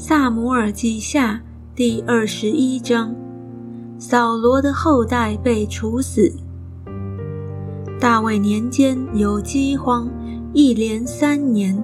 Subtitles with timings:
[0.00, 1.42] 萨姆尔记下
[1.74, 3.12] 第二十一章：
[3.98, 6.32] 扫罗的后代被处死。
[7.98, 10.08] 大卫年间有饥荒，
[10.52, 11.82] 一连三年。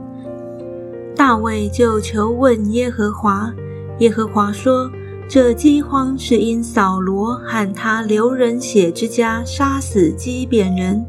[1.17, 3.53] 大卫就求问耶和华，
[3.99, 4.89] 耶和华说
[5.29, 11.05] ：“这饥荒是因扫罗和他流人血之家杀死基遍人。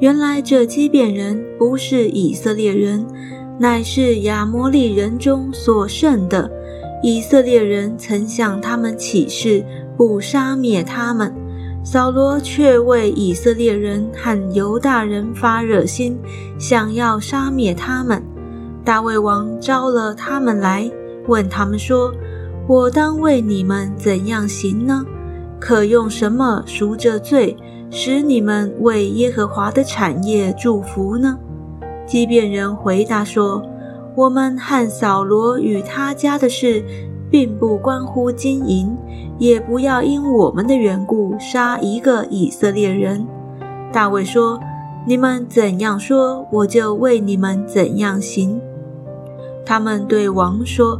[0.00, 3.06] 原来这基遍人不是以色列人。”
[3.62, 6.50] 乃是亚摩利人中所剩的。
[7.02, 9.62] 以色列人曾向他们起誓，
[9.98, 11.30] 不杀灭他们。
[11.84, 16.18] 扫罗却为以色列人和犹大人发热心，
[16.58, 18.22] 想要杀灭他们。
[18.82, 20.90] 大卫王招了他们来，
[21.26, 22.14] 问他们说
[22.66, 25.04] ：“我当为你们怎样行呢？
[25.58, 27.54] 可用什么赎这罪，
[27.90, 31.38] 使你们为耶和华的产业祝福呢？”
[32.10, 33.62] 即便人回答说
[34.16, 36.82] ：“我们和扫罗与他家的事，
[37.30, 38.92] 并不关乎金银，
[39.38, 43.24] 也不要因我们的缘故杀一个以色列人。”
[43.94, 44.58] 大卫说
[45.06, 48.60] ：“你们怎样说，我就为你们怎样行。”
[49.64, 50.98] 他们对王说：“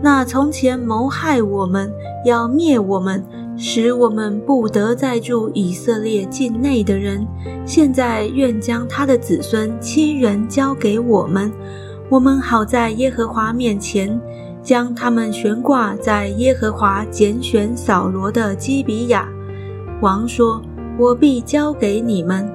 [0.00, 1.92] 那从前谋害我们，
[2.24, 3.24] 要灭我们。”
[3.56, 7.26] 使我们不得再住以色列境内的人，
[7.64, 11.52] 现在愿将他的子孙亲人交给我们，
[12.08, 14.20] 我们好在耶和华面前
[14.62, 19.28] 将他们悬挂在耶和华拣选扫罗的基比亚。
[20.00, 20.60] 王说
[20.98, 22.50] ：“我必交给你们。”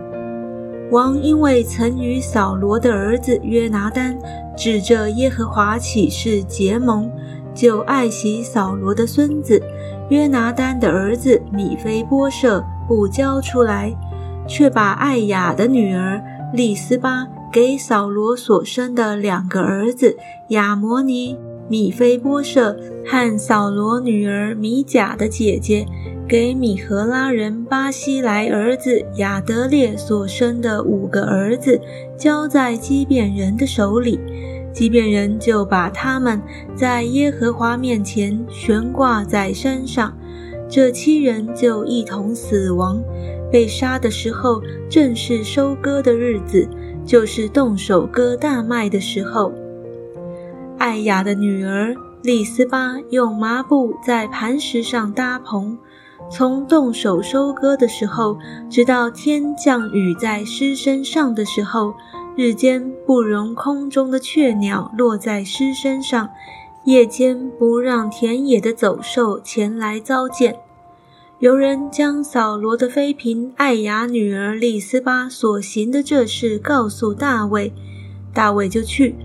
[0.91, 4.17] 王因为曾与扫罗的儿子约拿丹
[4.57, 7.11] 指着耶和华起誓结盟，
[7.57, 9.61] 就爱惜扫罗的孙子。
[10.09, 13.93] 约拿丹的儿子米菲波设不交出来，
[14.47, 20.15] 却把艾雅的女儿利斯巴给扫罗所生的两个儿子
[20.49, 25.85] 亚摩尼、米菲波设和扫罗女儿米甲的姐姐
[26.25, 31.81] 给米和拉人巴西莱儿子亚德烈所生的五个儿子
[32.17, 34.17] 交在基遍人的手里。
[34.77, 36.39] 即便人就把他们
[36.75, 40.15] 在耶和华面前悬挂在山上，
[40.69, 43.01] 这七人就一同死亡。
[43.51, 46.69] 被杀的时候正是收割的日子，
[47.03, 49.51] 就是动手割大麦的时候。
[50.77, 55.75] 艾雅的女儿利斯巴用麻布在磐石上搭棚，
[56.29, 58.37] 从动手收割的时候，
[58.69, 61.95] 直到天降雨在尸身上的时候。
[62.37, 66.29] 日间不容空中的雀鸟落在尸身上，
[66.83, 70.55] 夜间不让田野的走兽前来糟践。
[71.39, 77.73] 有人将扫罗的妃嫔艾雅女儿利斯巴所行的这事告诉大卫，
[78.31, 79.15] 大卫就去，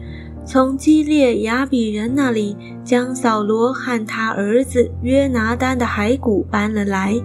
[0.46, 7.20] 从基列雅比人那里将扫罗和他儿子约拿丹的骸骨搬了来。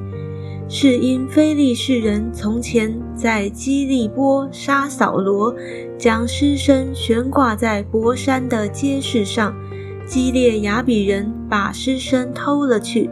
[0.70, 5.56] 是因非利士人从前在基利波杀扫罗，
[5.98, 9.56] 将尸身悬挂在博山的街市上，
[10.06, 13.10] 基列雅比人把尸身偷了去。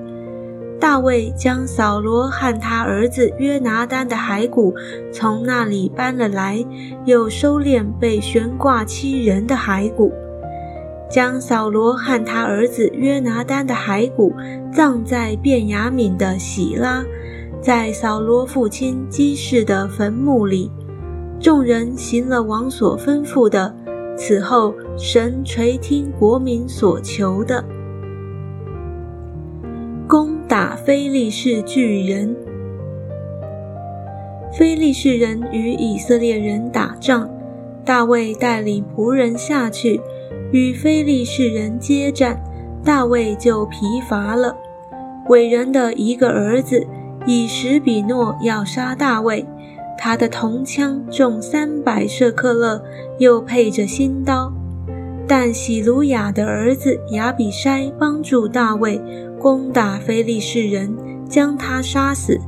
[0.77, 4.75] 大卫将扫罗和他儿子约拿丹的骸骨
[5.09, 6.63] 从那里搬了来，
[7.05, 10.11] 又收敛被悬挂七人的骸骨，
[11.09, 14.33] 将扫罗和他儿子约拿丹的骸骨
[14.73, 17.01] 葬在便雅悯的喜拉。
[17.65, 20.69] 在扫罗父亲基士的坟墓里，
[21.39, 23.75] 众人行了王所吩咐的。
[24.15, 27.65] 此后，神垂听国民所求的，
[30.07, 32.35] 攻打非利士巨人。
[34.53, 37.27] 非利士人与以色列人打仗，
[37.83, 39.99] 大卫带领仆人下去
[40.51, 42.39] 与非利士人接战，
[42.83, 44.55] 大卫就疲乏了。
[45.29, 46.85] 伟人的一个儿子。
[47.25, 49.45] 以实比诺要杀大卫，
[49.97, 52.83] 他的铜枪重三百舍克勒，
[53.17, 54.51] 又配着新刀。
[55.27, 59.01] 但喜鲁雅的儿子亚比筛帮助大卫
[59.39, 60.95] 攻打非利士人，
[61.27, 62.39] 将他杀死。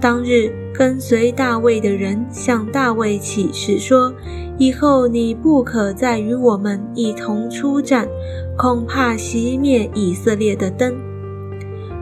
[0.00, 4.12] 当日跟随大卫的人向大卫起誓说
[4.58, 8.06] ：“以后你不可再与我们一同出战，
[8.56, 10.94] 恐怕熄灭以色列的灯。”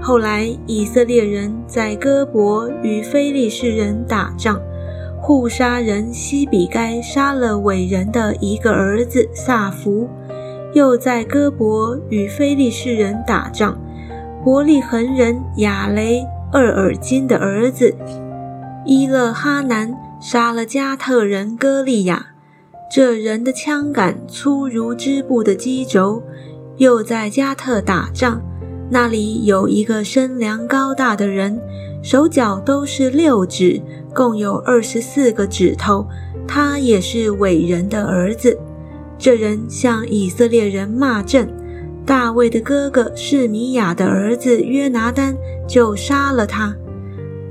[0.01, 4.61] 后来，以色列人在戈伯与非利士人打仗，
[5.21, 10.09] 护杀人西比该杀了伟人的一个儿子萨福；
[10.73, 13.77] 又在戈伯与非利士人打仗，
[14.43, 17.95] 伯利恒人亚雷厄尔金的儿子
[18.87, 22.29] 伊勒哈南杀了加特人歌利亚。
[22.91, 26.23] 这人的枪杆粗如织布的机轴。
[26.79, 28.41] 又在加特打仗，
[28.91, 31.61] 那里有一个身量高大的人，
[32.03, 33.81] 手脚都是六指，
[34.15, 36.07] 共有二十四个指头。
[36.47, 38.59] 他也是伟人的儿子。
[39.19, 41.47] 这人向以色列人骂阵，
[42.07, 45.37] 大卫的哥哥是米亚的儿子约拿丹，
[45.69, 46.75] 就杀了他。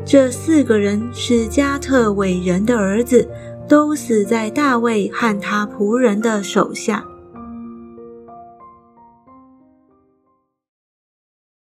[0.03, 3.29] 这四个人是加特伟人的儿子，
[3.67, 7.05] 都死在大卫和他仆人的手下。